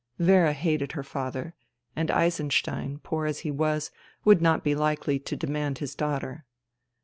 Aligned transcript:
Vera 0.17 0.51
hated 0.51 0.93
her 0.93 1.03
father, 1.03 1.53
and 1.95 2.09
Eisen 2.09 2.49
stein, 2.49 2.97
poor 3.03 3.27
as 3.27 3.41
he 3.41 3.51
was, 3.51 3.91
would 4.25 4.41
not 4.41 4.63
be 4.63 4.73
likely 4.73 5.19
to 5.19 5.35
demand 5.35 5.77
his 5.77 5.93
daughter. 5.93 6.43